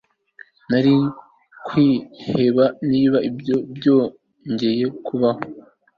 [0.69, 0.95] Nari
[1.65, 5.43] kwiheba niba ibyo byongeye kubaho